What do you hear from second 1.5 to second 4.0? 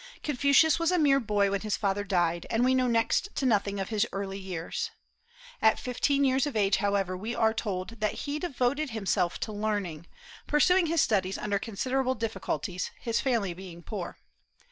when his father died, and we know next to nothing of